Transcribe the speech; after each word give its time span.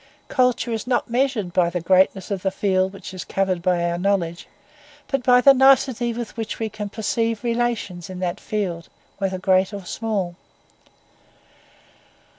Culture 0.29 0.71
is 0.71 0.87
not 0.87 1.11
measured 1.11 1.53
by 1.53 1.69
the 1.69 1.79
greatness 1.79 2.31
of 2.31 2.41
the 2.41 2.49
field 2.49 2.91
which 2.91 3.13
is 3.13 3.23
covered 3.23 3.61
by 3.61 3.83
our 3.83 3.99
knowledge, 3.99 4.47
but 5.07 5.21
by 5.21 5.41
the 5.41 5.53
nicety 5.53 6.11
with 6.11 6.35
which 6.35 6.57
we 6.57 6.69
can 6.69 6.89
perceive 6.89 7.43
relations 7.43 8.09
in 8.09 8.17
that 8.17 8.39
field, 8.39 8.89
whether 9.19 9.37
great 9.37 9.71
or 9.71 9.85
small. 9.85 10.35